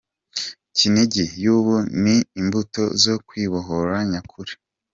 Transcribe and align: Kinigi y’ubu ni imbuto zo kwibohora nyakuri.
Kinigi 0.77 1.25
y’ubu 1.43 1.75
ni 2.03 2.15
imbuto 2.41 2.83
zo 3.03 3.15
kwibohora 3.27 3.95
nyakuri. 4.11 4.53